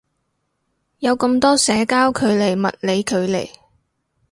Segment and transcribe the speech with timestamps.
[0.97, 3.51] 有咁多社交距離物理距離